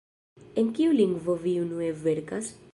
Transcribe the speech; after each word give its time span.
En 0.61 0.71
kiu 0.79 0.95
lingvo 1.01 1.37
vi 1.45 1.55
unue 1.67 1.93
verkas? 2.03 2.53